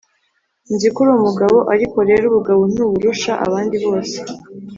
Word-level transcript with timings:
Nzi 0.73 0.87
ko 0.93 0.97
uri 1.03 1.11
umugabo, 1.19 1.57
ariko 1.73 1.97
rero 2.09 2.23
ubugabo 2.27 2.61
ntuburusha 2.71 3.31
abandi 3.45 3.75
bose 3.85 4.17